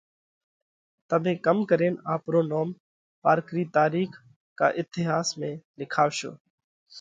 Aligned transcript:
تمي 1.09 1.33
ڪم 1.45 1.57
ڪرينَ 1.69 1.93
آپرو 2.13 2.41
نوم 2.51 2.69
پارڪرِي 3.23 3.63
تارِيخ 3.77 4.09
ڪا 4.59 4.67
اٿياس 4.79 5.27
۾ 5.39 5.49
لکاوَشو؟ 5.79 6.31